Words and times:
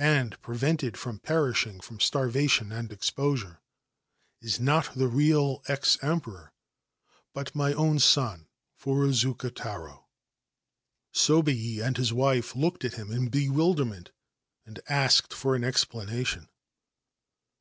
and 0.00 0.42
prevented 0.42 0.96
from 0.96 1.20
perishing 1.20 1.78
from 1.78 2.00
starvation 2.00 2.72
and 2.72 2.90
exposu 2.90 3.58
\ 4.00 4.40
is 4.42 4.58
not 4.58 4.92
the 4.96 5.06
real 5.06 5.62
ex 5.68 5.96
Emperor, 6.02 6.52
but 7.32 7.54
my 7.54 7.72
own 7.74 8.00
son 8.00 8.48
Furuzu 8.76 9.34
[Taro 9.54 10.08
J' 10.08 10.08
Sobei 11.20 11.78
and 11.80 11.96
his 11.96 12.12
wife 12.12 12.56
looked 12.56 12.84
at 12.84 12.94
him 12.94 13.12
in 13.12 13.28
bewilderment, 13.28 14.10
a 14.66 14.92
asked 14.92 15.32
for 15.32 15.54
an 15.54 15.62
explanation. 15.62 16.48